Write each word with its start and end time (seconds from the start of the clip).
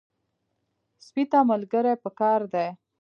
سپي 1.05 1.23
ته 1.31 1.39
ملګري 1.49 1.93
پکار 2.03 2.41
دي. 2.53 2.67